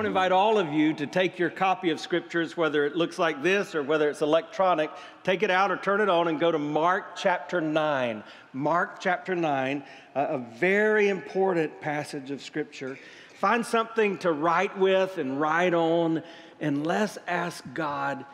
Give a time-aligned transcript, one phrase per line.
[0.00, 3.18] want to invite all of you to take your copy of scriptures, whether it looks
[3.18, 4.90] like this or whether it's electronic,
[5.24, 8.24] take it out or turn it on and go to Mark chapter 9.
[8.54, 12.98] Mark chapter 9, a very important passage of scripture.
[13.34, 16.22] Find something to write with and write on,
[16.62, 18.24] and let's ask God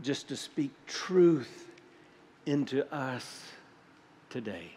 [0.00, 1.66] just to speak truth
[2.46, 3.44] into us
[4.30, 4.70] today.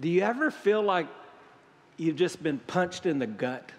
[0.00, 1.06] Do you ever feel like
[1.96, 3.70] you've just been punched in the gut?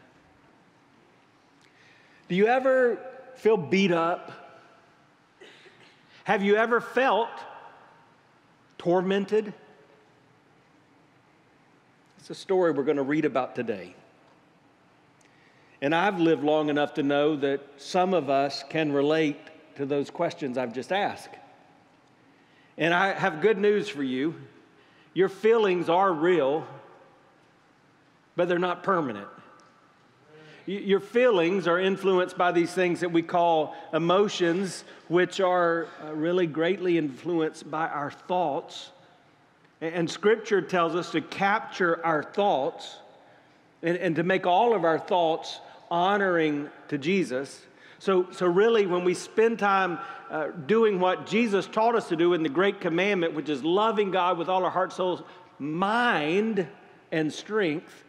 [2.27, 2.99] Do you ever
[3.35, 4.31] feel beat up?
[6.23, 7.29] Have you ever felt
[8.77, 9.53] tormented?
[12.17, 13.95] It's a story we're going to read about today.
[15.81, 19.37] And I've lived long enough to know that some of us can relate
[19.75, 21.35] to those questions I've just asked.
[22.77, 24.35] And I have good news for you.
[25.13, 26.65] Your feelings are real,
[28.35, 29.27] but they're not permanent.
[30.67, 36.47] Your feelings are influenced by these things that we call emotions, which are uh, really
[36.47, 38.89] greatly influenced by our thoughts.
[39.79, 42.97] And Scripture tells us to capture our thoughts
[43.83, 45.59] and, and to make all of our thoughts
[45.91, 47.61] honoring to Jesus.
[47.99, 49.99] So, so really, when we spend time
[50.31, 54.09] uh, doing what Jesus taught us to do in the Great Commandment, which is loving
[54.09, 55.23] God with all our heart, soul,
[55.59, 56.67] mind,
[57.11, 58.04] and strength,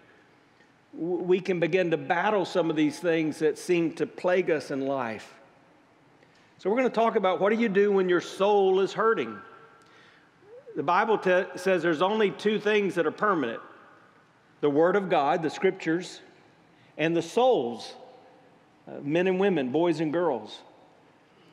[0.96, 4.86] we can begin to battle some of these things that seem to plague us in
[4.86, 5.34] life.
[6.58, 9.36] So, we're going to talk about what do you do when your soul is hurting?
[10.74, 13.60] The Bible t- says there's only two things that are permanent
[14.62, 16.20] the Word of God, the Scriptures,
[16.96, 17.94] and the souls,
[18.88, 20.60] uh, men and women, boys and girls.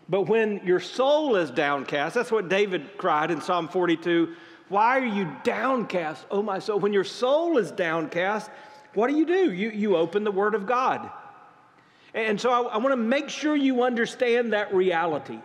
[0.08, 4.36] But when your soul is downcast, that's what David cried in Psalm 42
[4.70, 6.80] Why are you downcast, oh my soul?
[6.80, 8.50] When your soul is downcast,
[8.94, 9.52] what do you do?
[9.52, 11.10] You, you open the Word of God.
[12.14, 15.40] And so I, I want to make sure you understand that reality.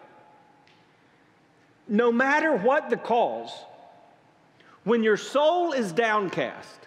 [1.88, 3.50] No matter what the cause,
[4.84, 6.80] when your soul is downcast,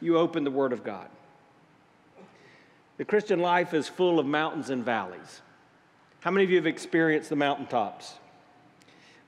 [0.00, 1.08] you open the Word of God.
[2.98, 5.40] The Christian life is full of mountains and valleys.
[6.20, 8.14] How many of you have experienced the mountaintops?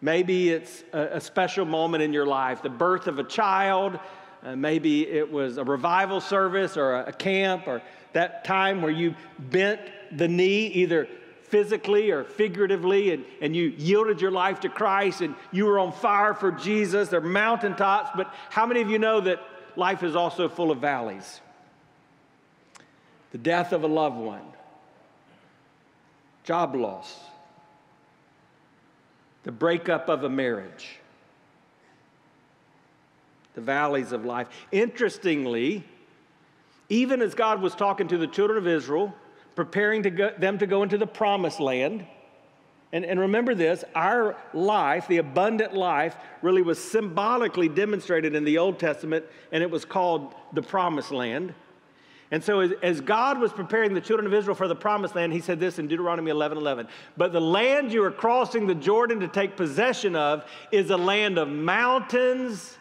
[0.00, 3.98] Maybe it's a, a special moment in your life, the birth of a child,
[4.44, 7.80] uh, maybe it was a revival service or a, a camp or
[8.12, 9.80] that time where you bent
[10.12, 11.08] the knee either
[11.44, 15.92] physically or figuratively and, and you yielded your life to Christ and you were on
[15.92, 17.08] fire for Jesus.
[17.08, 19.40] They're mountaintops, but how many of you know that
[19.76, 21.40] life is also full of valleys?
[23.32, 24.44] The death of a loved one,
[26.44, 27.18] job loss,
[29.42, 30.98] the breakup of a marriage
[33.54, 34.48] the valleys of life.
[34.72, 35.84] Interestingly,
[36.88, 39.14] even as God was talking to the children of Israel,
[39.54, 42.04] preparing to go, them to go into the promised land,
[42.92, 48.58] and, and remember this our life, the abundant life, really was symbolically demonstrated in the
[48.58, 51.54] Old Testament, and it was called the promised land.
[52.30, 55.32] And so, as, as, God was preparing the children of Israel for the promised land,
[55.32, 56.88] he said this in Deuteronomy 11 11.
[57.16, 61.38] But the land you are crossing the Jordan to take possession of is a land
[61.38, 62.78] of mountains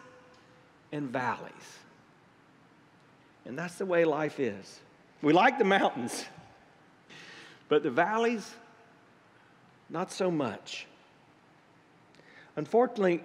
[0.94, 1.78] and valleys.
[3.44, 4.80] And that's the way life is.
[5.22, 6.24] We like the mountains,
[7.68, 8.48] but the valleys,
[9.90, 10.86] not so much.
[12.56, 13.24] Unfortunately,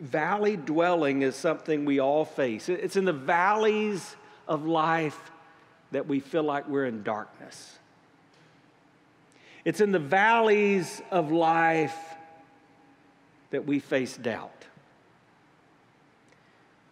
[0.00, 2.68] valley dwelling is something we all face.
[2.70, 4.16] It's in the valleys
[4.48, 5.30] of life
[5.92, 7.78] that we feel like we're in darkness.
[9.64, 11.96] It's in the valleys of life
[13.50, 14.64] that we face doubt.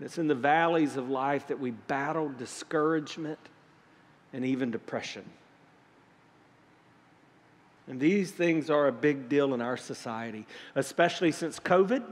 [0.05, 3.39] It's in the valleys of life that we battle discouragement
[4.33, 5.25] and even depression.
[7.89, 12.03] And these things are a big deal in our society, especially since COVID,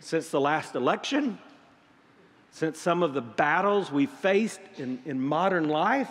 [0.00, 1.38] since the last election,
[2.50, 6.10] since some of the battles we faced in, in modern life.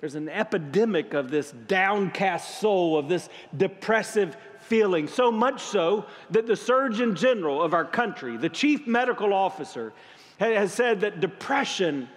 [0.00, 6.46] There's an epidemic of this downcast soul, of this depressive feeling, so much so that
[6.46, 9.92] the Surgeon General of our country, the chief medical officer,
[10.38, 12.08] has said that depression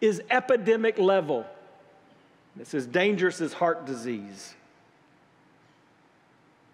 [0.00, 1.46] is epidemic level.
[2.58, 4.54] It's as dangerous as heart disease.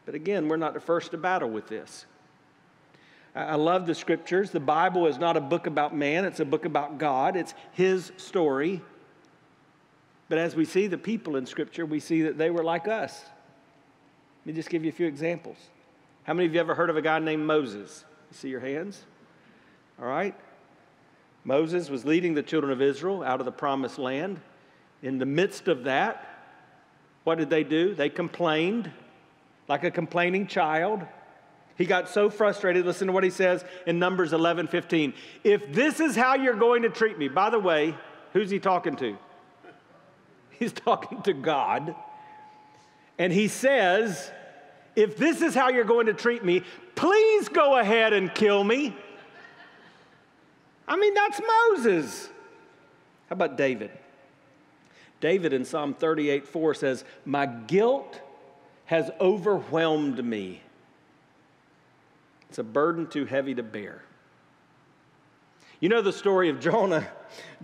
[0.04, 2.06] But again, we're not the first to battle with this.
[3.34, 4.50] I love the scriptures.
[4.50, 8.10] The Bible is not a book about man, it's a book about God, it's His
[8.16, 8.80] story.
[10.28, 13.24] But as we see the people in Scripture, we see that they were like us.
[14.40, 15.56] Let me just give you a few examples.
[16.24, 18.04] How many of you ever heard of a guy named Moses?
[18.30, 19.04] You see your hands?
[20.00, 20.34] All right.
[21.44, 24.40] Moses was leading the children of Israel out of the promised land.
[25.02, 26.28] In the midst of that,
[27.22, 27.94] what did they do?
[27.94, 28.90] They complained
[29.68, 31.02] like a complaining child.
[31.76, 32.86] He got so frustrated.
[32.86, 35.14] Listen to what he says in Numbers 11 15.
[35.44, 37.94] If this is how you're going to treat me, by the way,
[38.32, 39.16] who's he talking to?
[40.58, 41.94] He's talking to God.
[43.18, 44.30] And he says,
[44.94, 46.62] If this is how you're going to treat me,
[46.94, 48.94] please go ahead and kill me.
[50.88, 52.28] I mean, that's Moses.
[53.28, 53.90] How about David?
[55.20, 58.20] David in Psalm 38 4 says, My guilt
[58.84, 60.62] has overwhelmed me.
[62.48, 64.02] It's a burden too heavy to bear.
[65.80, 67.06] You know the story of Jonah.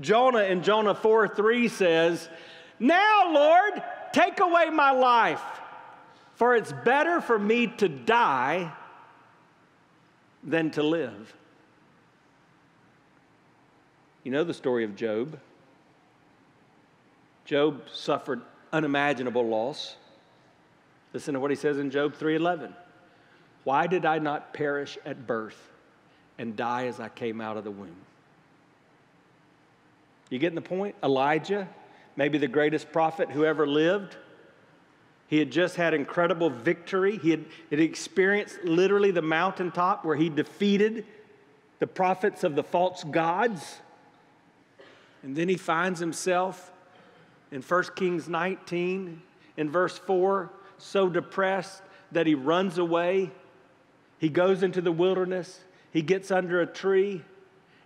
[0.00, 2.28] Jonah in Jonah 4 3 says,
[2.82, 3.80] Now, Lord,
[4.12, 5.40] take away my life,
[6.34, 8.72] for it's better for me to die
[10.42, 11.32] than to live.
[14.24, 15.38] You know the story of Job.
[17.44, 18.42] Job suffered
[18.72, 19.94] unimaginable loss.
[21.12, 22.74] Listen to what he says in Job 3:11.
[23.62, 25.70] Why did I not perish at birth
[26.36, 27.94] and die as I came out of the womb?
[30.30, 30.96] You getting the point?
[31.00, 31.68] Elijah,
[32.16, 34.16] maybe the greatest prophet who ever lived.
[35.26, 37.16] He had just had incredible victory.
[37.16, 41.06] He had, had experienced literally the mountaintop where he defeated
[41.78, 43.78] the prophets of the false gods.
[45.22, 46.70] And then he finds himself
[47.50, 49.22] in 1 Kings 19,
[49.56, 51.82] in verse 4, so depressed
[52.12, 53.30] that he runs away.
[54.18, 55.60] He goes into the wilderness,
[55.92, 57.22] he gets under a tree,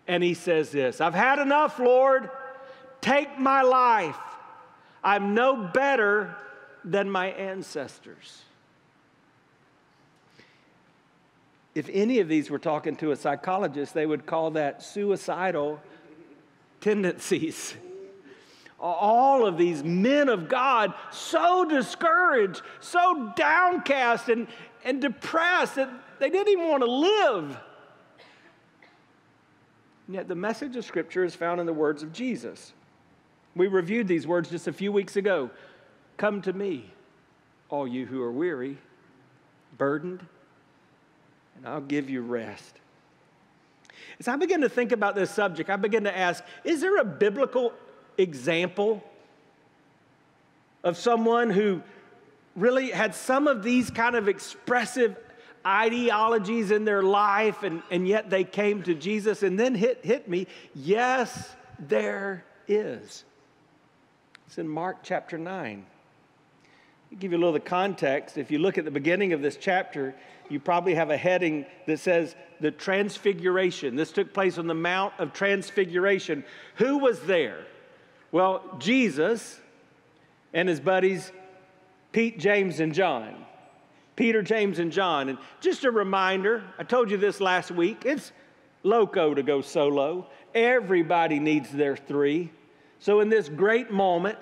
[0.06, 2.30] and he says this I've had enough, Lord.
[3.00, 4.18] Take my life.
[5.02, 6.34] I'm no better
[6.84, 8.42] than my ancestors.
[11.74, 15.80] If any of these were talking to a psychologist, they would call that suicidal
[16.80, 17.74] tendencies.
[18.80, 24.48] All of these men of God, so discouraged, so downcast and,
[24.84, 27.58] and depressed that they didn't even want to live.
[30.06, 32.72] And yet, the message of Scripture is found in the words of Jesus.
[33.56, 35.50] We reviewed these words just a few weeks ago.
[36.18, 36.92] Come to me,
[37.70, 38.76] all you who are weary,
[39.78, 40.24] burdened,
[41.56, 42.78] and I'll give you rest.
[44.20, 47.04] As I begin to think about this subject, I begin to ask is there a
[47.04, 47.72] biblical
[48.18, 49.02] example
[50.84, 51.82] of someone who
[52.54, 55.16] really had some of these kind of expressive
[55.66, 60.28] ideologies in their life and, and yet they came to Jesus and then hit, hit
[60.28, 60.46] me?
[60.74, 63.24] Yes, there is.
[64.46, 65.84] It's in Mark chapter 9.
[67.10, 68.38] I'll give you a little of the context.
[68.38, 70.14] If you look at the beginning of this chapter,
[70.48, 73.96] you probably have a heading that says the Transfiguration.
[73.96, 76.44] This took place on the Mount of Transfiguration.
[76.76, 77.66] Who was there?
[78.30, 79.60] Well, Jesus
[80.52, 81.32] and his buddies,
[82.12, 83.44] Pete, James, and John.
[84.14, 85.28] Peter, James, and John.
[85.28, 88.32] And just a reminder I told you this last week it's
[88.82, 90.28] loco to go solo.
[90.54, 92.50] Everybody needs their three.
[92.98, 94.38] So, in this great moment,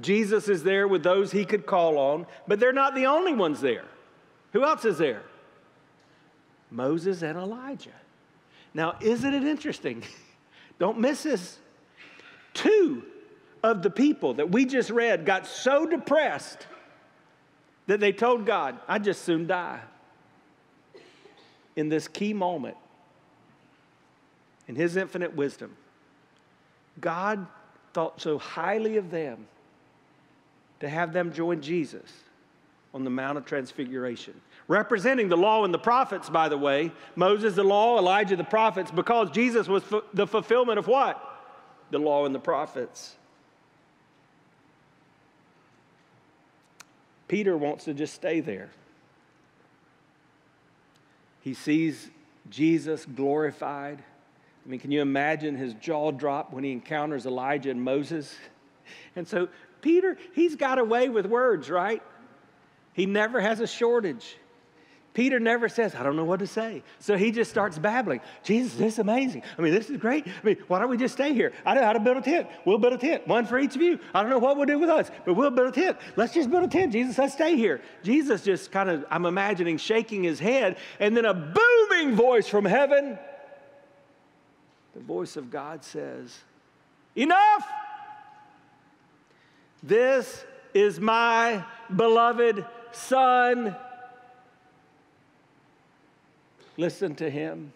[0.00, 3.60] Jesus is there with those he could call on, but they're not the only ones
[3.60, 3.84] there.
[4.52, 5.22] Who else is there?
[6.70, 7.90] Moses and Elijah.
[8.74, 10.02] Now, isn't it interesting?
[10.78, 11.58] Don't miss this.
[12.54, 13.02] Two
[13.62, 16.66] of the people that we just read got so depressed
[17.86, 19.80] that they told God, I'd just soon die.
[21.74, 22.76] In this key moment,
[24.66, 25.76] in His infinite wisdom,
[27.00, 27.46] God
[27.92, 29.46] thought so highly of them
[30.80, 32.10] to have them join Jesus
[32.94, 34.34] on the Mount of Transfiguration.
[34.66, 38.90] Representing the law and the prophets, by the way, Moses, the law, Elijah, the prophets,
[38.90, 41.22] because Jesus was the fulfillment of what?
[41.90, 43.16] The law and the prophets.
[47.28, 48.70] Peter wants to just stay there.
[51.40, 52.08] He sees
[52.50, 54.02] Jesus glorified.
[54.68, 58.36] I mean, can you imagine his jaw drop when he encounters Elijah and Moses?
[59.16, 59.48] And so,
[59.82, 62.02] Peter, he's got away with words, right?
[62.94, 64.36] He never has a shortage.
[65.12, 66.82] Peter never says, I don't know what to say.
[67.00, 68.20] So he just starts babbling.
[68.44, 69.42] Jesus, this is amazing.
[69.58, 70.26] I mean, this is great.
[70.26, 71.52] I mean, why don't we just stay here?
[71.66, 72.46] I know how to build a tent.
[72.64, 73.98] We'll build a tent, one for each of you.
[74.14, 75.98] I don't know what we'll do with us, but we'll build a tent.
[76.16, 77.18] Let's just build a tent, Jesus.
[77.18, 77.82] Let's stay here.
[78.02, 82.64] Jesus just kind of, I'm imagining, shaking his head, and then a booming voice from
[82.64, 83.18] heaven.
[84.98, 86.36] The voice of God says,
[87.14, 87.64] Enough!
[89.80, 91.64] This is my
[91.94, 93.76] beloved Son
[96.76, 97.72] Listen to him.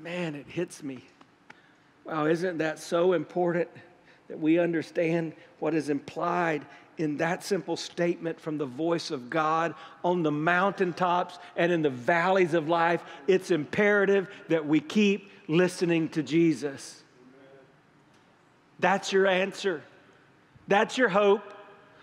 [0.00, 1.02] man, it hits me.
[2.04, 3.68] Wow, isn't that so important
[4.28, 6.64] that we understand what is implied
[6.98, 9.74] in that simple statement from the voice of God
[10.04, 13.02] on the mountaintops and in the valleys of life?
[13.26, 17.02] It's imperative that we keep listening to Jesus.
[18.78, 19.82] That's your answer.
[20.68, 21.42] That's your hope,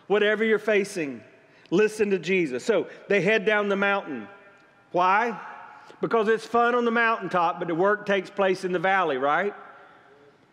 [0.08, 1.22] whatever you're facing.
[1.70, 2.64] Listen to Jesus.
[2.64, 4.28] So they head down the mountain.
[4.92, 5.40] Why?
[6.02, 9.54] Because it's fun on the mountaintop, but the work takes place in the valley, right?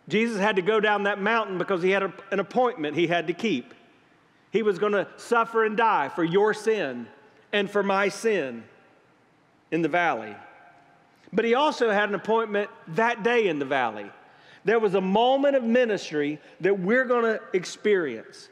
[0.09, 3.26] Jesus had to go down that mountain because he had a, an appointment he had
[3.28, 3.75] to keep.
[4.50, 7.07] He was going to suffer and die for your sin
[7.52, 8.64] and for my sin
[9.71, 10.35] in the valley.
[11.33, 14.11] But he also had an appointment that day in the valley.
[14.64, 18.49] There was a moment of ministry that we're going to experience.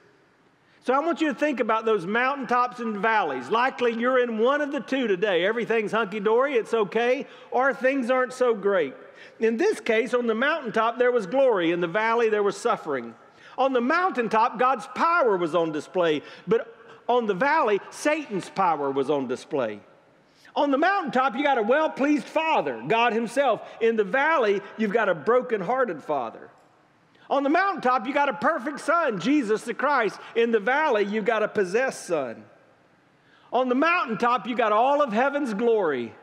[0.85, 3.51] So I want you to think about those mountaintops and valleys.
[3.51, 5.45] Likely you're in one of the two today.
[5.45, 8.95] Everything's hunky dory, it's okay, or things aren't so great.
[9.39, 11.73] In this case, on the mountaintop, there was glory.
[11.73, 13.15] In the valley, there was suffering.
[13.59, 16.75] On the mountaintop, God's power was on display, but
[17.09, 19.81] on the valley, Satan's power was on display.
[20.55, 23.61] On the mountaintop, you got a well pleased father, God Himself.
[23.81, 26.51] In the valley, you've got a broken hearted father.
[27.29, 30.19] On the mountaintop, you got a perfect son, Jesus the Christ.
[30.35, 32.45] In the valley, you got a possessed son.
[33.53, 36.15] On the mountaintop, you got all of heaven's glory.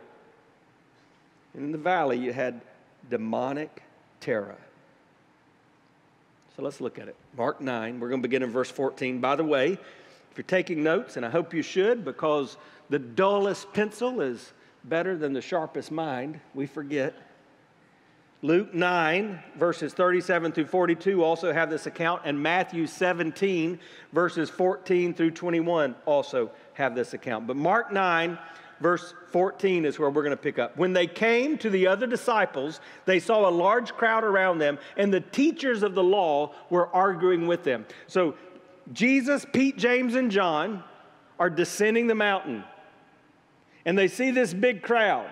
[1.54, 2.62] In the valley, you had
[3.10, 3.84] demonic
[4.20, 4.58] terror.
[6.56, 7.16] So let's look at it.
[7.36, 9.20] Mark 9, we're going to begin in verse 14.
[9.20, 12.56] By the way, if you're taking notes, and I hope you should, because
[12.90, 14.54] the dullest pencil is
[14.86, 17.14] better than the sharpest mind, we forget.
[18.42, 23.80] Luke 9, verses 37 through 42 also have this account, and Matthew 17,
[24.14, 27.48] verses 14 through 21 also have this account.
[27.48, 28.38] But Mark 9,
[28.80, 30.78] verse 14 is where we're going to pick up.
[30.78, 35.14] When they came to the other disciples, they saw a large crowd around them, and
[35.14, 37.86] the teachers of the law were arguing with them.
[38.08, 38.36] So
[38.94, 40.84] Jesus, Pete, James, and John
[41.40, 42.64] are descending the mountain,
[43.86, 45.30] and they see this big crowd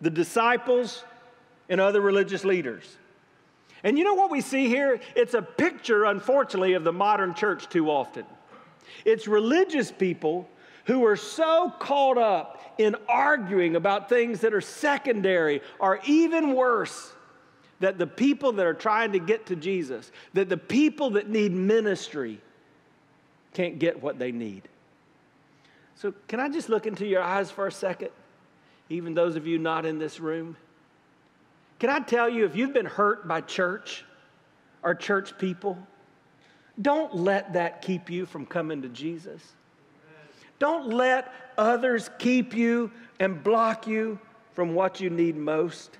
[0.00, 1.04] the disciples
[1.68, 2.98] and other religious leaders.
[3.84, 5.00] And you know what we see here?
[5.14, 8.26] It's a picture, unfortunately, of the modern church too often.
[9.04, 10.48] It's religious people
[10.84, 17.12] who are so caught up in arguing about things that are secondary or even worse
[17.80, 21.52] that the people that are trying to get to Jesus, that the people that need
[21.52, 22.40] ministry
[23.54, 24.62] can't get what they need.
[25.96, 28.10] So, can I just look into your eyes for a second?
[28.88, 30.56] Even those of you not in this room.
[31.78, 34.04] Can I tell you, if you've been hurt by church
[34.82, 35.76] or church people,
[36.80, 39.42] don't let that keep you from coming to Jesus.
[40.62, 44.20] Don't let others keep you and block you
[44.54, 45.98] from what you need most.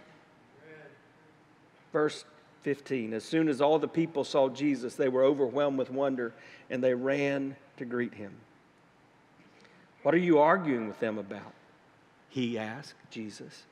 [1.93, 2.25] Verse
[2.63, 6.33] 15 As soon as all the people saw Jesus, they were overwhelmed with wonder
[6.71, 8.37] and they ran to greet him.
[10.05, 11.55] What are you arguing with them about?
[12.29, 13.65] He asked Jesus.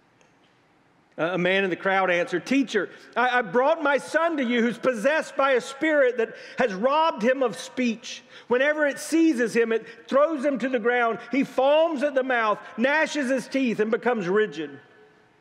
[1.21, 5.37] A man in the crowd answered, Teacher, I, brought my son to you who's possessed
[5.37, 8.23] by a spirit that has robbed him of speech.
[8.49, 11.19] Whenever it seizes him, it throws him to the ground.
[11.31, 14.81] He foams at the mouth, gnashes his teeth, and becomes rigid.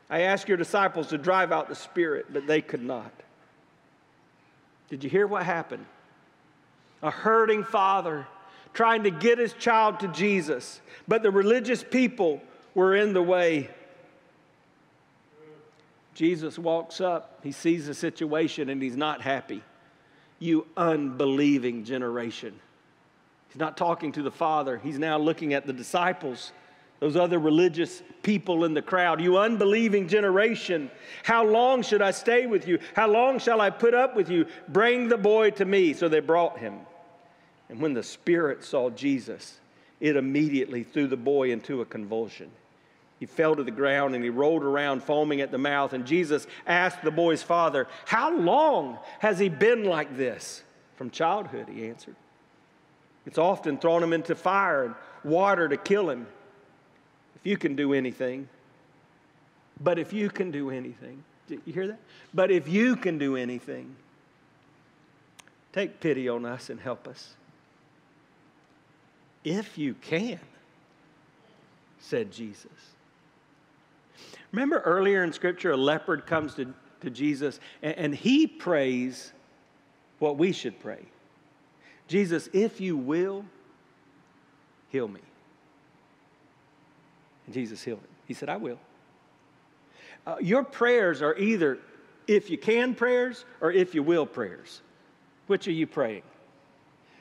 [0.10, 3.14] I asked your disciples to drive out the spirit, but they could not.
[4.90, 5.86] Did you hear what happened?
[7.02, 8.28] A hurting father
[8.74, 12.42] trying to get his child to Jesus, but the religious people
[12.76, 13.70] were in the way.
[16.20, 19.64] Jesus walks up, he sees the situation, and he's not happy.
[20.38, 22.60] You unbelieving generation.
[23.48, 26.52] He's not talking to the Father, he's now looking at the disciples,
[27.00, 29.22] those other religious people in the crowd.
[29.22, 30.92] You unbelieving generation,
[31.24, 32.80] how long should I stay with you?
[32.98, 34.46] How long shall I put up with you?
[34.68, 35.94] Bring the boy to me.
[35.94, 36.82] So they brought him.
[37.70, 39.62] And when the Spirit saw Jesus,
[40.02, 42.52] it immediately threw the boy into a convulsion.
[43.20, 45.92] He fell to the ground and he rolled around, foaming at the mouth.
[45.94, 50.64] And Jesus asked the boy's father, How long has he been like this?
[50.96, 52.16] From childhood, he answered.
[53.26, 56.28] It's often thrown him into fire and water to kill him.
[57.36, 58.48] If you can do anything,
[59.80, 62.00] but if you can do anything, did you hear that?
[62.34, 63.96] But if you can do anything,
[65.74, 67.34] take pity on us and help us.
[69.44, 70.40] If you can,
[72.00, 72.72] said Jesus.
[74.52, 79.32] Remember earlier in Scripture, a leopard comes to, to Jesus and, and he prays
[80.20, 81.06] what we should pray
[82.10, 83.46] Jesus, if you will,
[84.90, 85.22] heal me.
[87.46, 88.08] And Jesus healed him.
[88.26, 88.80] He said, I will.
[90.26, 91.78] Uh, your prayers are either
[92.28, 94.82] if you can prayers or if you will prayers.
[95.46, 96.24] Which are you praying?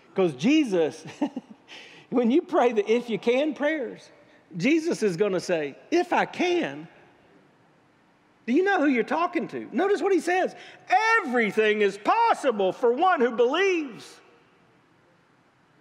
[0.09, 1.05] Because Jesus,
[2.11, 4.11] when you pray the if you can prayers,
[4.57, 6.89] Jesus is going to say, if I can.
[8.49, 9.69] Do you know who you're talking to?
[9.73, 10.57] Notice what he says
[11.19, 14.21] everything is possible for one who believes.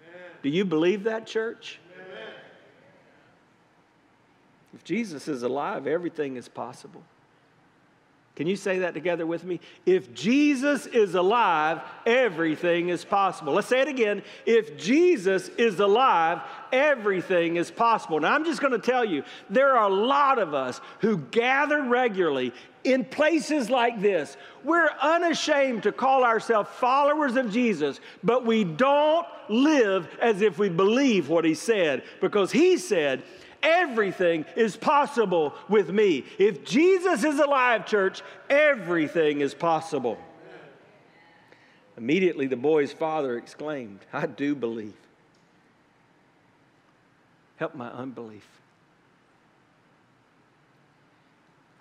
[0.05, 0.21] Amen.
[0.43, 1.79] Do you believe that, church?
[1.95, 2.33] Amen.
[4.73, 7.03] If Jesus is alive, everything is possible.
[8.37, 9.59] Can you say that together with me?
[9.87, 13.53] If Jesus is alive, everything is possible.
[13.53, 14.21] Let's say it again.
[14.45, 16.41] If Jesus is alive,
[16.71, 18.19] everything is possible.
[18.19, 21.81] Now, I'm just going to tell you, there are a lot of us who gather
[21.81, 22.53] regularly
[22.83, 24.37] in places like this.
[24.63, 30.69] We're unashamed to call ourselves followers of Jesus, but we don't live as if we
[30.69, 33.23] believe what he said because he said,
[33.67, 36.23] Everything is possible with me.
[36.39, 40.17] If Jesus is alive, church, everything is possible.
[41.97, 44.95] Immediately, the boy's father exclaimed, I do believe.
[47.57, 48.47] Help my unbelief.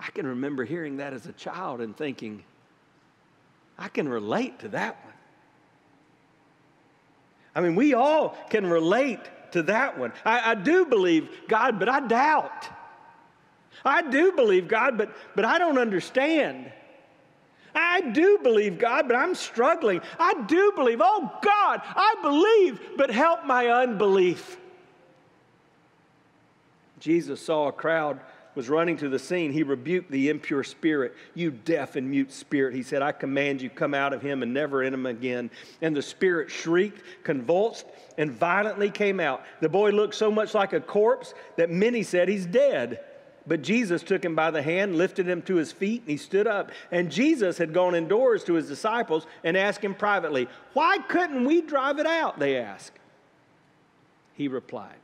[0.00, 2.42] I can remember hearing that as a child and thinking,
[3.78, 5.05] I can relate to that.
[7.56, 9.18] I mean, we all can relate
[9.52, 10.12] to that one.
[10.26, 12.68] I, I do believe God, but I doubt.
[13.82, 16.70] I do believe God, but, but I don't understand.
[17.74, 20.02] I do believe God, but I'm struggling.
[20.18, 24.58] I do believe, oh God, I believe, but help my unbelief.
[27.00, 28.20] Jesus saw a crowd
[28.56, 31.14] was running to the scene, he rebuked the impure spirit.
[31.34, 34.52] You deaf and mute spirit, he said, I command you, come out of him and
[34.52, 35.50] never in him again.
[35.82, 39.44] And the spirit shrieked, convulsed, and violently came out.
[39.60, 43.00] The boy looked so much like a corpse that many said he's dead.
[43.46, 46.46] But Jesus took him by the hand, lifted him to his feet, and he stood
[46.46, 46.72] up.
[46.90, 51.60] And Jesus had gone indoors to his disciples and asked him privately, Why couldn't we
[51.60, 52.38] drive it out?
[52.38, 52.98] They asked.
[54.34, 54.96] He replied,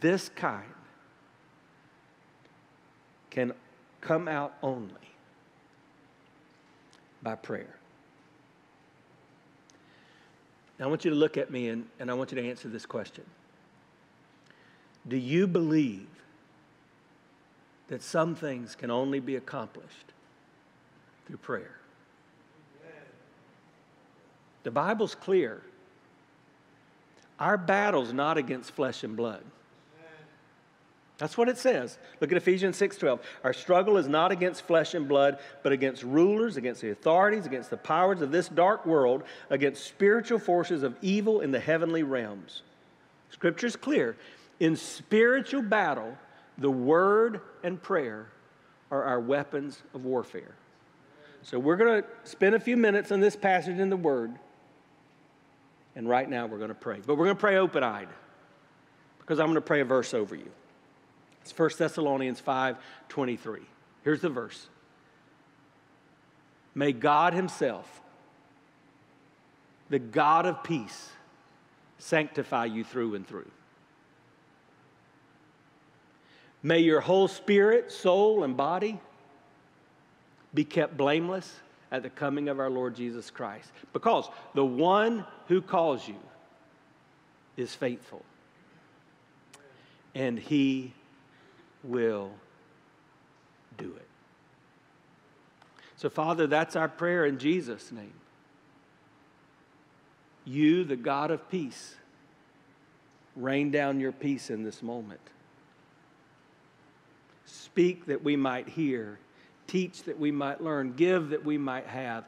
[0.00, 0.66] This kind
[3.30, 3.52] can
[4.00, 4.94] come out only
[7.22, 7.76] by prayer.
[10.78, 12.68] Now, I want you to look at me and, and I want you to answer
[12.68, 13.24] this question
[15.06, 16.08] Do you believe
[17.88, 20.12] that some things can only be accomplished
[21.26, 21.76] through prayer?
[24.62, 25.62] The Bible's clear.
[27.38, 29.42] Our battle's not against flesh and blood.
[31.20, 31.98] That's what it says.
[32.22, 33.20] Look at Ephesians 6:12.
[33.44, 37.68] Our struggle is not against flesh and blood, but against rulers, against the authorities, against
[37.68, 42.62] the powers of this dark world, against spiritual forces of evil in the heavenly realms.
[43.28, 44.16] Scripture's clear.
[44.60, 46.16] In spiritual battle,
[46.56, 48.28] the word and prayer
[48.90, 50.54] are our weapons of warfare.
[51.42, 54.34] So we're going to spend a few minutes on this passage in the word.
[55.94, 57.00] And right now we're going to pray.
[57.06, 58.08] But we're going to pray open-eyed
[59.18, 60.50] because I'm going to pray a verse over you.
[61.42, 62.76] It's 1 Thessalonians 5
[63.08, 63.60] 23.
[64.04, 64.68] Here's the verse
[66.74, 68.00] May God Himself,
[69.88, 71.10] the God of peace,
[71.98, 73.50] sanctify you through and through.
[76.62, 79.00] May your whole spirit, soul, and body
[80.52, 81.50] be kept blameless
[81.90, 83.70] at the coming of our Lord Jesus Christ.
[83.92, 86.16] Because the one who calls you
[87.56, 88.22] is faithful,
[90.14, 90.92] and he
[91.82, 92.30] will
[93.78, 94.06] do it.
[95.96, 98.14] So, Father, that's our prayer in Jesus' name.
[100.44, 101.94] You, the God of peace,
[103.36, 105.20] rain down your peace in this moment.
[107.44, 109.18] Speak that we might hear,
[109.66, 112.24] teach that we might learn, give that we might have.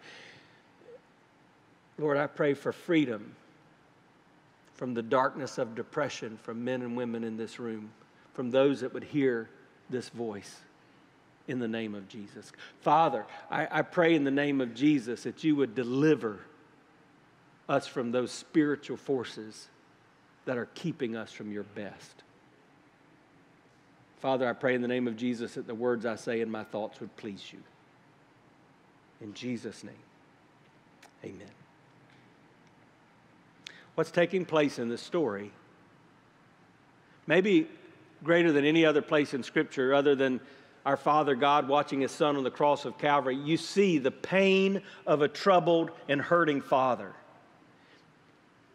[1.98, 3.34] Lord, I pray for freedom
[4.74, 7.90] from the darkness of depression from men and women in this room
[8.32, 9.48] from those that would hear
[9.90, 10.60] this voice
[11.48, 12.52] in the name of Jesus.
[12.80, 16.40] Father, I, I, pray in the name of Jesus that you would deliver
[17.68, 19.68] us from those spiritual forces
[20.44, 22.22] that are keeping us from your best.
[24.20, 26.64] Father, I pray in the name of Jesus that the words I say and my
[26.64, 27.58] thoughts would please you.
[29.20, 29.94] In Jesus' name,
[31.24, 31.50] amen.
[33.94, 35.52] What's taking place in this story?
[37.26, 37.68] Maybe
[38.24, 40.40] greater than any other place in Scripture other than
[40.84, 44.82] our Father God watching His Son on the cross of Calvary, you see the pain
[45.06, 47.12] of a troubled and hurting father.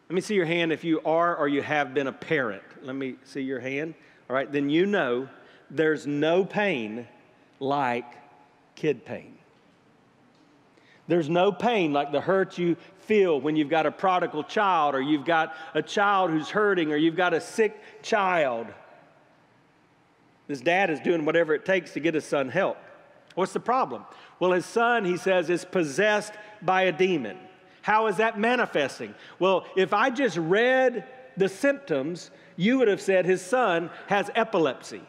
[0.09, 2.63] Let me see your hand if you are or you have been a parent.
[2.81, 3.93] Let me see your hand.
[4.29, 5.27] All right, then you know
[5.69, 7.07] there's no pain
[7.59, 8.05] like
[8.75, 9.37] kid pain.
[11.09, 15.01] There's no pain like the hurt you feel when you've got a prodigal child, or
[15.01, 18.67] you've got a child who's hurting, or you've got a sick child.
[20.47, 22.77] This dad is doing whatever it takes to get his son help.
[23.35, 24.03] What's the problem?
[24.39, 27.37] Well, his son, he says, is possessed by a demon.
[27.81, 29.13] How is that manifesting?
[29.39, 31.05] Well, if I just read
[31.37, 35.01] the symptoms, you would have said his son has epilepsy.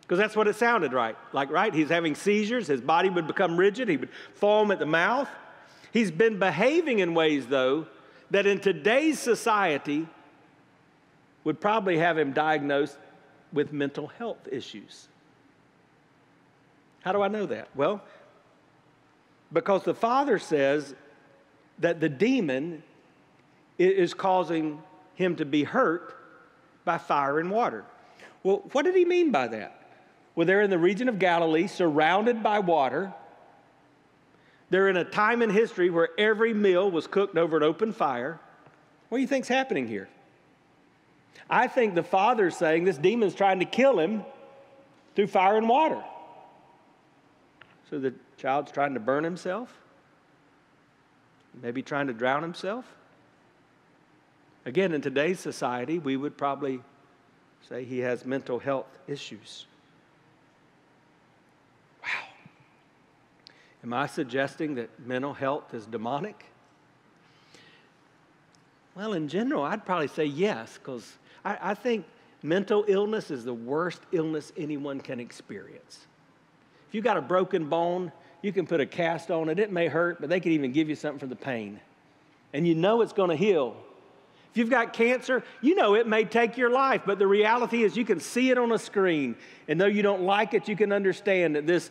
[0.00, 1.16] Because that's what it sounded right.
[1.32, 1.72] Like, right?
[1.72, 5.28] He's having seizures, his body would become rigid, he would foam at the mouth.
[5.92, 7.86] He's been behaving in ways, though,
[8.30, 10.08] that in today's society
[11.44, 12.98] would probably have him diagnosed
[13.54, 15.08] with mental health issues.
[17.00, 17.68] How do I know that?
[17.74, 18.02] Well,
[19.52, 20.94] because the father says
[21.78, 22.82] that the demon
[23.78, 24.82] is causing
[25.14, 26.14] him to be hurt
[26.84, 27.84] by fire and water.
[28.42, 29.80] Well, what did he mean by that?
[30.34, 33.14] Well, they're in the region of Galilee, surrounded by water.
[34.70, 38.40] They're in a time in history where every meal was cooked over an open fire.
[39.08, 40.08] What do you think's happening here?
[41.48, 44.24] I think the father's saying this demon's trying to kill him
[45.14, 46.02] through fire and water.
[47.90, 49.76] So the child's trying to burn himself,
[51.62, 52.84] maybe trying to drown himself.
[54.66, 56.80] Again, in today's society, we would probably
[57.68, 59.66] say he has mental health issues.
[62.02, 62.08] Wow.
[63.84, 66.46] Am I suggesting that mental health is demonic?
[68.94, 72.06] Well, in general, I'd probably say yes, because I, I, think
[72.42, 76.06] mental illness is the worst illness anyone can experience.
[76.88, 79.58] If you've got a broken bone, you can put a cast on it.
[79.58, 81.80] It may hurt, but they can even give you something for the pain.
[82.52, 83.76] And you know it's going to heal.
[84.52, 87.96] If you've got cancer, you know it may take your life, but the reality is
[87.96, 89.34] you can see it on a screen.
[89.66, 91.90] And though you don't like it, you can understand that this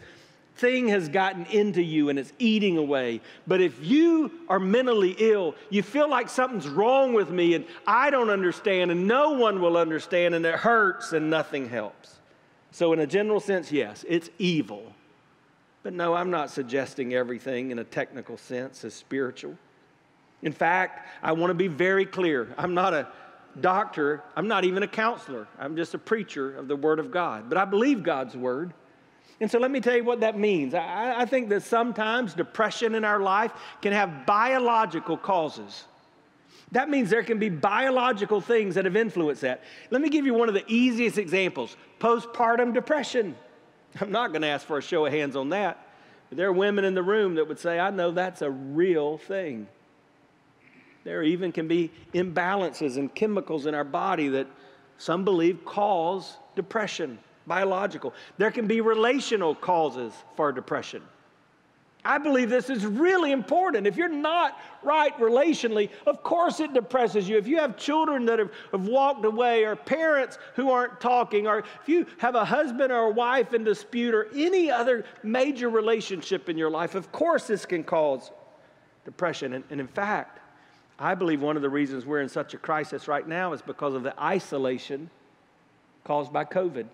[0.55, 3.21] thing has gotten into you and it's eating away.
[3.47, 8.09] But if you are mentally ill, you feel like something's wrong with me and I
[8.09, 12.19] don't understand and no one will understand and it hurts and nothing helps.
[12.71, 14.93] So, in a general sense, yes, it's evil.
[15.83, 19.55] But no, I'm not suggesting everything in a technical sense is spiritual.
[20.41, 22.53] In fact, I want to be very clear.
[22.57, 23.07] I'm not a
[23.61, 25.47] doctor, I'm not even a counselor.
[25.59, 27.49] I'm just a preacher of the Word of God.
[27.49, 28.73] But I believe God's Word.
[29.39, 30.73] And so let me tell you what that means.
[30.73, 35.85] I, I, think that sometimes depression in our life can have biological causes.
[36.71, 39.63] That means there can be biological things that have influenced that.
[39.91, 43.35] Let me give you one of the easiest examples postpartum depression.
[44.01, 45.87] I'm not going to ask for a show of hands on that.
[46.29, 49.17] But there are women in the room that would say, I know that's a real
[49.17, 49.67] thing.
[51.03, 54.47] There even can be imbalances and chemicals in our body that
[54.97, 58.13] some believe cause depression biological.
[58.37, 61.01] There can be relational causes for depression.
[62.05, 63.87] I believe this is really important.
[63.87, 67.37] If you're not right relationally, of course it depresses you.
[67.37, 71.59] If you have children that have, have, walked away, or parents who aren't talking, or
[71.59, 76.49] if you have a husband or a wife in dispute, or any other major relationship
[76.49, 78.31] in your life, of course this can cause
[79.05, 79.53] depression.
[79.53, 80.39] And, and in fact,
[80.99, 83.93] I believe one of the reasons we're in such a crisis right now is because
[83.93, 85.09] of the isolation
[86.03, 86.85] caused by COVID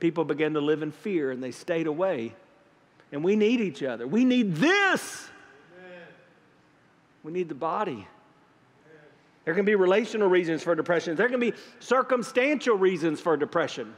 [0.00, 2.34] people began to live in fear and they stayed away.
[3.12, 4.06] And we need each other.
[4.06, 5.28] We need this.
[5.78, 6.02] Amen.
[7.22, 8.06] We need the body.
[9.44, 11.16] There can be relational reasons for depression.
[11.16, 13.94] There can be circumstantial reasons for depression.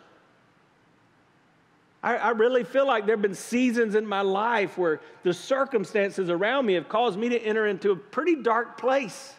[2.03, 6.31] I, I, really feel like there have been seasons in my life where the circumstances
[6.31, 9.35] around me have caused me to enter into a pretty dark place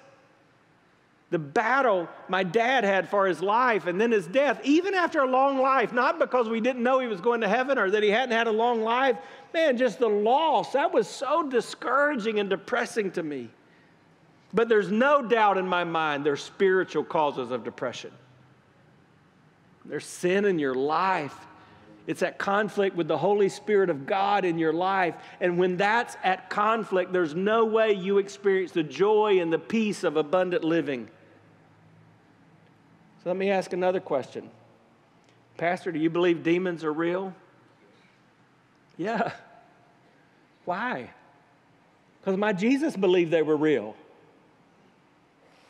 [1.33, 5.27] the battle my dad had for his life and then his death, even after a
[5.27, 8.09] long life, not because we didn't know he was going to heaven or that he
[8.09, 9.17] hadn't had a long life,
[9.51, 13.49] man, just the loss, that was so discouraging and depressing to me.
[14.53, 18.11] But there's no doubt in my mind there's spiritual causes of depression.
[19.85, 21.35] There's sin in your life.
[22.05, 25.15] It's at conflict with the Holy Spirit of God in your life.
[25.41, 30.03] And when that's at conflict, there's no way you experience the joy and the peace
[30.03, 31.09] of abundant living.
[33.23, 34.49] So let me ask another question.
[35.57, 37.33] Pastor, do you believe demons are real?
[38.97, 39.31] Yeah.
[40.65, 41.09] Why?
[42.19, 43.95] Because my Jesus believed they were real.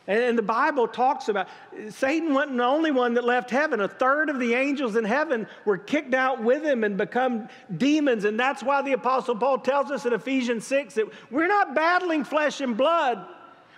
[0.05, 1.47] And the Bible talks about
[1.89, 3.79] Satan wasn't the only one that left heaven.
[3.79, 8.25] A third of the angels in heaven were kicked out with him and become demons.
[8.25, 12.25] And that's why the Apostle Paul tells us in Ephesians 6 that we're not battling
[12.25, 13.25] flesh and blood.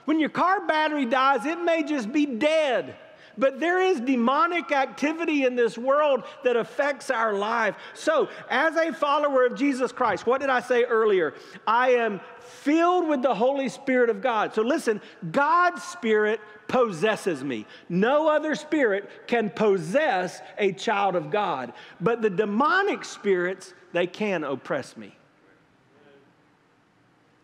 [0.05, 2.95] When your car battery dies, it may just be dead.
[3.37, 7.75] But there is demonic activity in this world that affects our life.
[7.93, 11.33] So, as a follower of Jesus Christ, what did I say earlier?
[11.67, 14.53] I am filled with the Holy Spirit of God.
[14.53, 17.65] So, listen, God's Spirit possesses me.
[17.89, 21.73] No other spirit can possess a child of God.
[22.01, 25.15] But the demonic spirits, they can oppress me.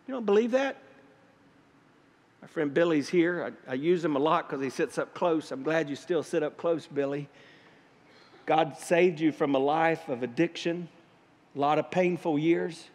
[0.06, 0.76] You don't believe that?
[2.42, 3.54] My friend Billy's here.
[3.68, 5.52] I, I use him a lot because he sits up close.
[5.52, 7.28] I'm glad you still sit up close, Billy.
[8.46, 10.88] God saved you from a life of addiction,
[11.54, 12.88] a lot of painful years.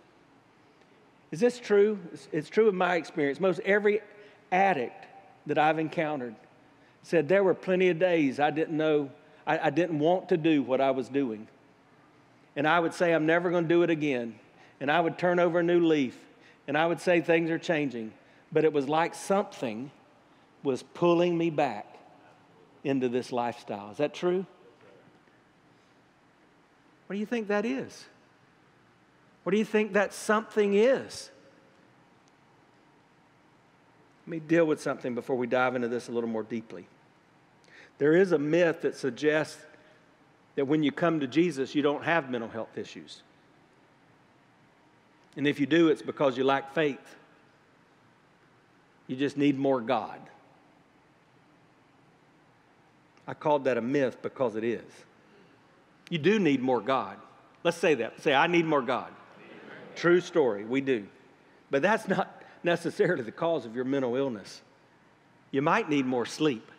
[1.32, 1.98] Is this true?
[2.12, 3.40] It's, it's true in my experience.
[3.40, 4.02] Most every
[4.52, 5.06] addict
[5.46, 6.36] that I've encountered
[7.02, 9.10] said there were plenty of days I didn't know,
[9.46, 11.48] I, I didn't want to do what I was doing.
[12.58, 14.36] And I would say, I'm never going to do it again.
[14.82, 16.18] And I would turn over a new leaf
[16.68, 18.12] and I would say things are changing
[18.52, 19.92] but it was like something
[20.64, 21.98] was pulling me back
[22.84, 23.92] into this lifestyle.
[23.92, 24.46] Is that true?
[27.08, 28.06] What do you think that is?
[29.44, 31.30] What do you think that something is?
[34.26, 36.86] Let me deal with something before we dive into this a little more deeply.
[37.98, 39.58] There is a myth that suggests
[40.56, 43.22] that when you come to Jesus, you don't have mental health issues.
[45.38, 47.16] And if you do, it's because you lack faith.
[49.08, 50.20] You just need more God.
[53.28, 54.84] I called that a myth because it is.
[56.10, 57.17] You do need more God.
[57.63, 58.22] Let's say that.
[58.22, 59.12] Say, I need more God.
[59.96, 61.08] True story, we do.
[61.70, 64.62] But that's not necessarily the cause of your mental illness.
[65.52, 66.70] You might need more sleep.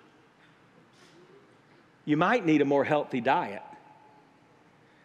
[2.04, 3.62] You might need a more healthy diet.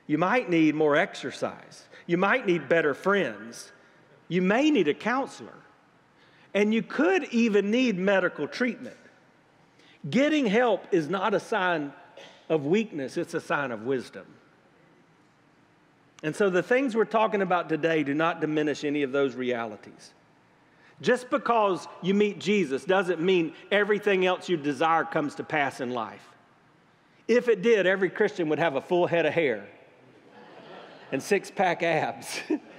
[0.08, 1.86] You might need more exercise.
[2.08, 3.72] You might need better friends.
[4.28, 5.54] You may need a counselor.
[6.54, 8.98] And you could even need medical treatment.
[10.10, 11.94] Getting help is not a sign
[12.50, 14.26] of weakness, it's a sign of wisdom.
[16.24, 20.14] And so the things we're talking about today do not diminish any of those realities.
[21.02, 25.92] Just because you meet Jesus doesn't mean everything else you desire comes to pass in
[25.92, 26.26] life.
[27.28, 29.68] If it did, every Christian would have a full head of hair
[31.12, 32.42] and six pack abs.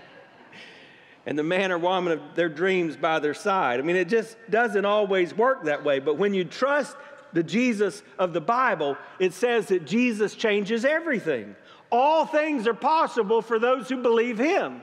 [1.27, 3.81] and the man or woman of their dreams by their side.
[3.81, 5.99] I mean, it just doesn't always work that way.
[5.99, 6.97] But when you trust
[7.33, 11.57] the Jesus of the Bible, it says that Jesus changes everything.
[11.91, 14.83] All things are possible for those who believe him.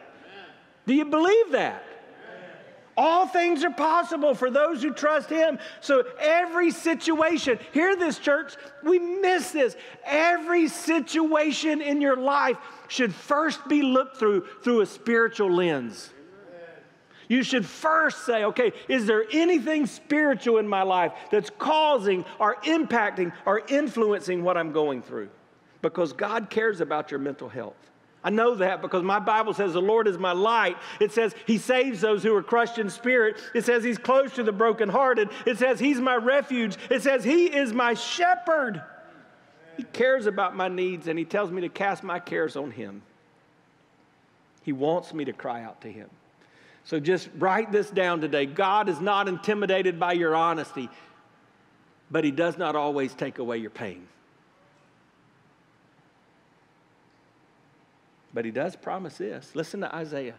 [0.86, 1.84] Do you believe that?
[2.98, 5.60] All things are possible for those who trust Him.
[5.80, 9.78] So every situation, hear this, church, we miss this.
[10.06, 12.58] Every situation in your life
[12.90, 16.12] should first be looked through through a spiritual lens
[17.32, 22.58] you should first say, okay, is there anything spiritual in my life that's causing or
[22.64, 25.30] impacting or influencing what I'm going through?
[25.82, 27.78] Because God cares about your mental health.
[28.22, 30.76] I know that because my Bible says the Lord is my light.
[31.00, 33.40] It says He saves those who are crushed in spirit.
[33.56, 35.30] It says He's close to the brokenhearted.
[35.46, 36.76] It says He's my refuge.
[36.90, 38.84] It says He is my shepherd.
[39.78, 43.04] He cares about my needs and He tells me to cast my cares on Him.
[44.64, 46.10] He wants me to cry out to Him.
[46.84, 48.46] So just write this down today.
[48.46, 50.90] God is not intimidated by your honesty,
[52.10, 54.08] but He does not always take away your pain.
[58.34, 59.52] But He does promise this.
[59.54, 60.36] Listen to Isaiah.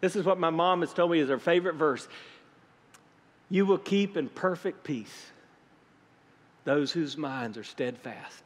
[0.00, 2.06] This is what my mom has told me is her favorite verse.
[3.48, 5.32] You will keep in perfect peace
[6.64, 8.42] those whose minds are steadfast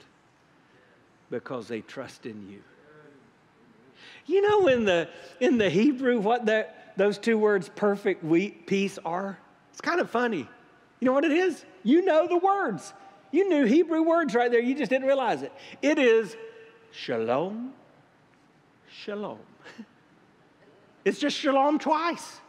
[1.30, 2.62] because they trust in you.
[4.26, 5.08] You know in the
[5.40, 8.22] in the Hebrew what that those two words, perfect
[8.66, 9.38] peace, are?
[9.70, 10.46] It's kind of funny.
[11.00, 11.64] You know what it is?
[11.82, 12.92] You know the words.
[13.30, 15.50] You knew Hebrew words right there, you just didn't realize it.
[15.80, 16.36] It is
[16.92, 17.72] shalom,
[19.02, 19.38] shalom.
[21.02, 22.40] It's just shalom twice.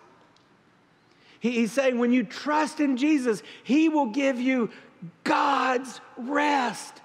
[1.39, 4.69] He's saying when you trust in Jesus, He will give you
[5.23, 7.01] God's rest.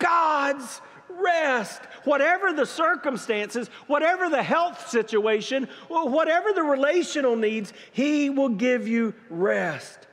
[0.00, 0.80] God's
[1.22, 1.82] rest.
[2.04, 9.14] Whatever the circumstances, whatever the health situation, whatever the relational needs, He will give you
[9.28, 10.06] rest.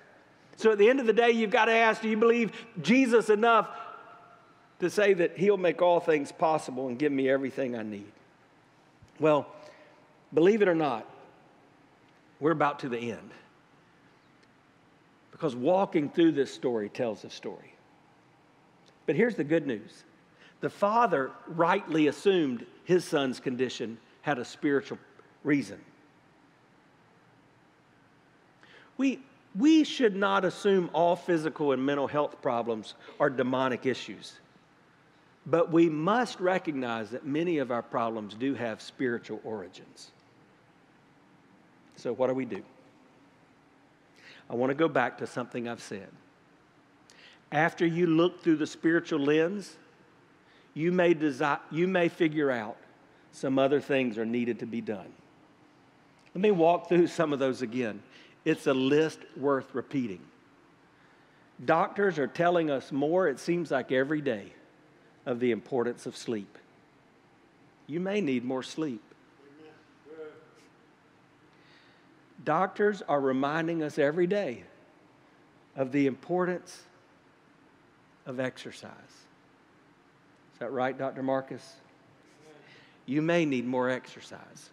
[0.58, 3.30] So at the end of the day, you've got to ask do you believe Jesus
[3.30, 3.70] enough
[4.80, 8.12] to say that He'll make all things possible and give me everything I need?
[9.20, 9.48] Well,
[10.34, 11.06] believe it or not,
[12.39, 13.32] we're about to the end.
[15.32, 17.74] Because walking through this story tells a story.
[19.06, 20.04] But here's the good news
[20.62, 24.98] the father rightly assumed his son's condition had a spiritual
[25.44, 25.80] reason.
[28.98, 29.20] We,
[29.58, 34.34] We should not assume all physical and mental health problems are demonic issues.
[35.46, 40.12] But we must recognize that many of our problems do have spiritual origins.
[41.98, 42.63] So, what do we do?
[44.50, 46.10] I want to go back to something I've said.
[47.52, 49.78] After you look through the spiritual lens,
[50.75, 52.77] you may, desi- you may figure out
[53.31, 55.11] some other things are needed to be done.
[56.35, 58.03] Let me walk through some of those again.
[58.43, 60.19] It's a list worth repeating.
[61.63, 64.51] Doctors are telling us more, it seems like every day,
[65.25, 66.57] of the importance of sleep.
[67.88, 69.01] You may need more sleep.
[72.43, 74.63] Doctors are reminding us every day
[75.75, 76.83] of the importance
[78.25, 78.91] of exercise.
[80.56, 81.22] Is that right, Dr.
[81.22, 81.74] Marcus?
[83.06, 84.70] You may need more exercise.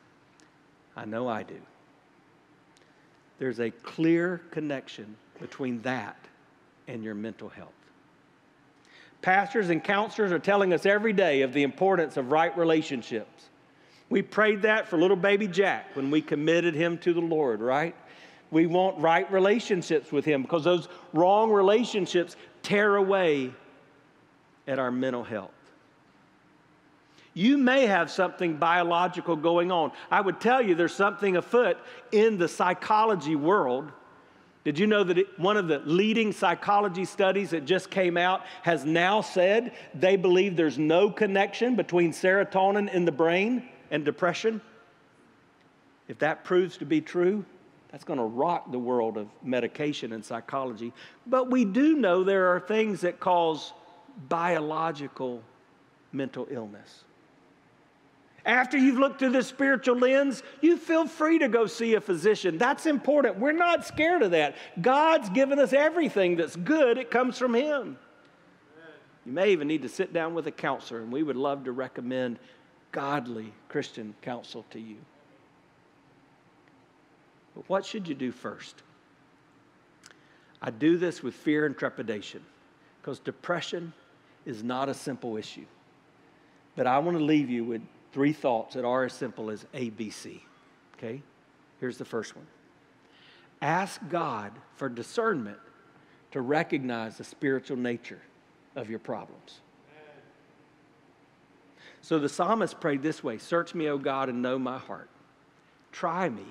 [0.96, 1.56] I know I do.
[3.40, 6.16] There's a clear connection between that
[6.86, 7.72] and your mental health.
[9.22, 13.48] Pastors and counselors are telling us every day of the importance of right relationships.
[14.08, 17.96] We prayed that for little baby Jack when we committed him to the Lord, right?
[18.52, 23.52] We want right relationships with him because those wrong relationships tear away
[24.68, 25.50] at our mental health.
[27.34, 29.92] You may have something biological going on.
[30.10, 31.78] I would tell you there's something afoot
[32.10, 33.90] in the psychology world.
[34.64, 38.42] Did you know that it, one of the leading psychology studies that just came out
[38.62, 44.60] has now said they believe there's no connection between serotonin in the brain and depression?
[46.06, 47.44] If that proves to be true,
[47.90, 50.92] that's going to rock the world of medication and psychology.
[51.26, 53.72] But we do know there are things that cause
[54.28, 55.42] biological
[56.12, 57.04] mental illness.
[58.44, 62.58] After you've looked through the spiritual lens, you feel free to go see a physician.
[62.58, 63.38] That's important.
[63.38, 64.56] We're not scared of that.
[64.80, 67.98] God's given us everything that's good, it comes from Him.
[69.24, 71.72] You may even need to sit down with a counselor, and we would love to
[71.72, 72.40] recommend
[72.90, 74.96] godly Christian counsel to you.
[77.54, 78.82] But what should you do first?
[80.60, 82.42] I do this with fear and trepidation
[83.00, 83.92] because depression
[84.46, 85.66] is not a simple issue.
[86.74, 90.40] But I want to leave you with three thoughts that are as simple as ABC.
[90.96, 91.22] Okay?
[91.80, 92.46] Here's the first one
[93.60, 95.58] Ask God for discernment
[96.32, 98.20] to recognize the spiritual nature
[98.76, 99.60] of your problems.
[102.00, 105.08] So the psalmist prayed this way Search me, O God, and know my heart.
[105.92, 106.46] Try me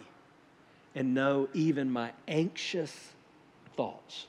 [0.95, 3.13] and know even my anxious
[3.75, 4.27] thoughts.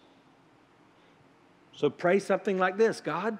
[1.75, 3.39] So pray something like this God,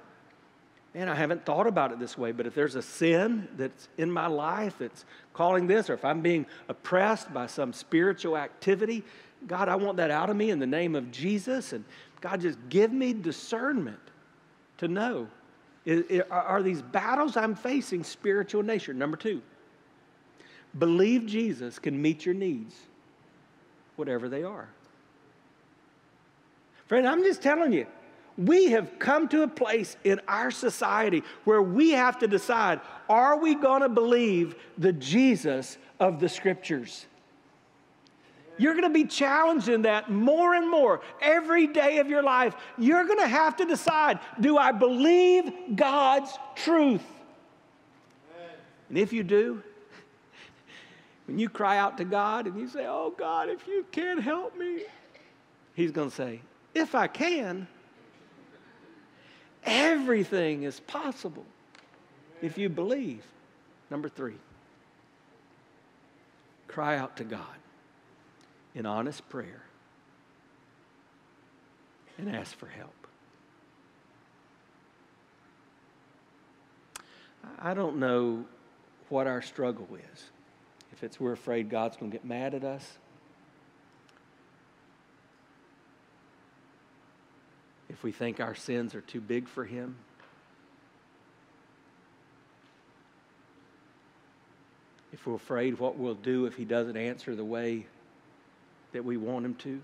[0.95, 4.11] man, I haven't thought about it this way, but if there's a sin that's in
[4.11, 9.03] my life that's calling this, or if I'm being oppressed by some spiritual activity,
[9.47, 11.73] God, I want that out of me in the name of Jesus.
[11.73, 11.85] And
[12.21, 14.01] God, just give me discernment
[14.79, 15.29] to know
[16.31, 18.95] are these battles I'm facing spiritual nature?
[18.95, 19.43] Number two,
[20.79, 22.75] believe Jesus can meet your needs,
[23.97, 24.69] whatever they are.
[26.87, 27.87] Friend, I'm just telling you,
[28.39, 33.39] we have come to a place in our society where we have to decide are
[33.39, 37.07] we going to believe the Jesus of the scriptures?
[38.59, 42.55] You're going to be challenged in that more and more every day of your life.
[42.79, 47.03] You're going to have to decide do I believe God's truth?
[48.89, 49.63] And if you do,
[51.27, 54.57] when you cry out to God and you say, Oh God, if you can't help
[54.57, 54.83] me,
[55.75, 56.41] He's going to say,
[56.75, 57.67] If I can,
[59.65, 61.45] everything is possible
[62.41, 63.25] if you believe.
[63.91, 64.37] Number three,
[66.67, 67.41] cry out to God
[68.75, 69.63] in honest prayer
[72.19, 72.91] and ask for help.
[77.59, 78.45] I don't know
[79.09, 80.25] what our struggle is.
[80.93, 82.99] If it's we're afraid God's going to get mad at us,
[87.93, 89.97] if we think our sins are too big for Him,
[95.13, 97.87] if we're afraid what we'll do if He doesn't answer the way
[98.93, 99.83] that we want Him to.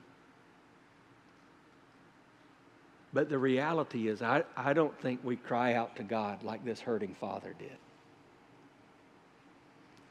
[3.13, 6.81] But the reality is, I, I don't think we cry out to God like this
[6.81, 7.77] hurting father did.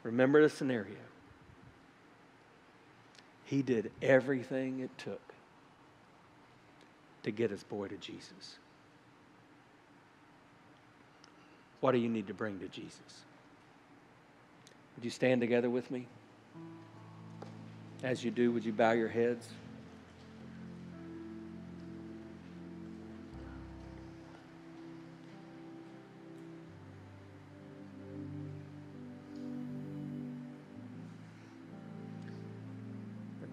[0.03, 0.95] Remember the scenario.
[3.43, 5.26] He did everything it took
[7.27, 8.55] to get his boy to Jesus?
[11.81, 13.25] What do you need to bring to Jesus?
[14.95, 16.07] Would you stand together with me?
[18.01, 19.45] As you do, would you bow your heads?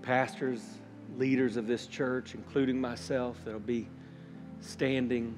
[0.03, 0.61] pastors
[1.19, 3.89] leaders of this church, including myself, that'll be
[4.61, 5.37] standing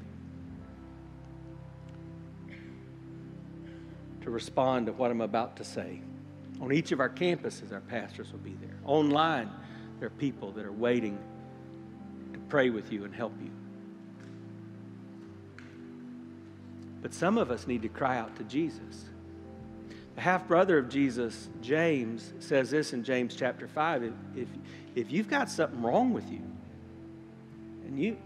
[4.22, 6.00] to respond to what I'm about to say.
[6.60, 8.76] On each of our campuses, our pastors will be there.
[8.84, 9.50] Online,
[10.00, 11.18] there are people that are waiting
[12.32, 13.50] to pray with you and help you.
[17.02, 19.04] But some of us need to cry out to Jesus.
[20.16, 24.48] The half brother of Jesus, James, says this in James chapter 5 if, if,
[24.94, 26.40] if you've got something wrong with you,
[27.84, 28.16] and you,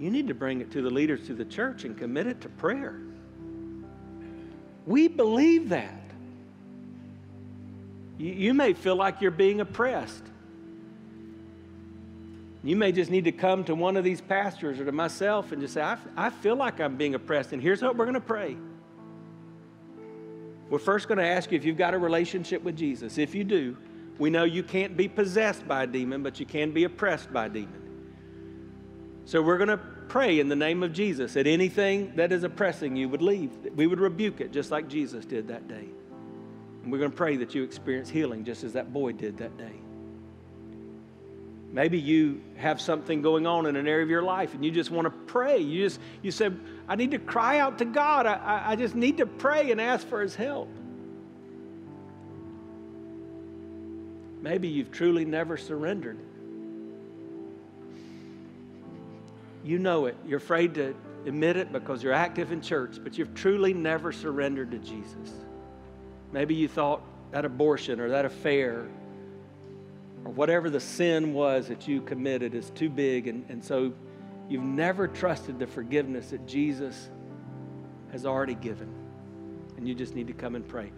[0.00, 2.48] you need to bring it to the leaders to the church and commit it to
[2.48, 3.00] prayer.
[4.84, 6.02] We believe that.
[8.18, 10.24] You, you may feel like you're being oppressed.
[12.64, 15.60] You may just need to come to one of these pastors or to myself and
[15.62, 18.20] just say, I, I feel like I'm being oppressed, and here's what we're going to
[18.20, 18.56] pray.
[20.68, 23.18] We're first going to ask you if you've got a relationship with Jesus.
[23.18, 23.76] If you do,
[24.18, 27.46] we know you can't be possessed by a demon, but you can be oppressed by
[27.46, 27.82] a demon.
[29.24, 32.96] So we're going to pray in the name of Jesus that anything that is oppressing
[32.96, 33.50] you would leave.
[33.74, 35.88] We would rebuke it just like Jesus did that day.
[36.82, 39.56] And we're going to pray that you experience healing just as that boy did that
[39.58, 39.74] day.
[41.72, 44.90] Maybe you have something going on in an area of your life and you just
[44.90, 45.58] want to pray.
[45.58, 46.58] You just you said,
[46.88, 48.26] I need to cry out to God.
[48.26, 50.68] I, I just need to pray and ask for his help.
[54.40, 56.18] Maybe you've truly never surrendered.
[59.64, 60.16] You know it.
[60.24, 60.94] You're afraid to
[61.26, 65.32] admit it because you're active in church, but you've truly never surrendered to Jesus.
[66.30, 68.86] Maybe you thought that abortion or that affair
[70.24, 73.92] or whatever the sin was that you committed is too big, and, and so
[74.48, 77.08] you've never trusted the forgiveness that Jesus
[78.12, 78.92] has already given.
[79.76, 80.90] And you just need to come and pray.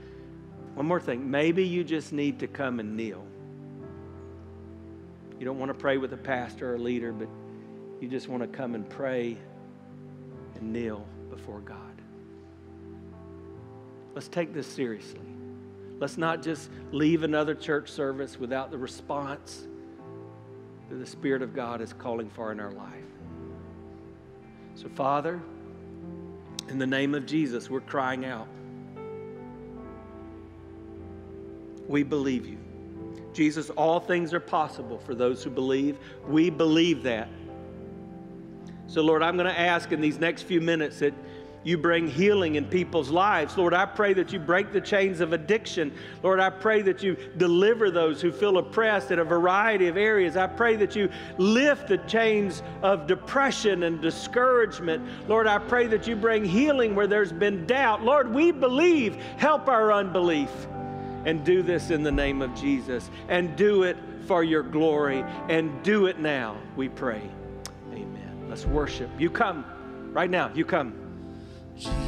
[0.75, 3.25] One more thing maybe you just need to come and kneel.
[5.39, 7.29] You don't want to pray with a pastor or a leader, but
[8.01, 9.37] you just want to come and pray
[10.55, 11.77] and kneel before God.
[14.15, 15.21] Let's take this seriously.
[16.01, 19.67] Let's not just leave another church service without the response
[20.89, 23.05] that the Spirit of God is calling for in our life.
[24.81, 25.41] So, Father,
[26.69, 28.47] in the name of Jesus, we're crying out.
[31.89, 32.59] We believe you.
[33.33, 35.99] Jesus, all things are possible for those who believe.
[36.29, 37.29] We believe that.
[38.87, 41.15] So, Lord, I'm going to ask in these next few minutes that
[41.69, 43.59] you bring healing in people's lives.
[43.59, 45.93] Lord, I pray that you break the chains of addiction.
[46.23, 50.35] Lord, I pray that you deliver those who feel oppressed in a variety of areas.
[50.35, 55.07] I pray that you lift the chains of depression and discouragement.
[55.29, 58.03] Lord, I pray that you bring healing where there's been doubt.
[58.03, 59.17] Lord, we believe.
[59.37, 60.51] Help our unbelief.
[61.27, 63.11] And do this in the name of Jesus.
[63.29, 65.23] And do it for your glory.
[65.51, 67.29] And do it now, we pray.
[67.93, 68.47] Amen.
[68.49, 69.11] Let's worship.
[69.19, 69.67] You come
[70.15, 70.51] right now.
[70.55, 71.08] You come.
[71.79, 72.08] Jesus.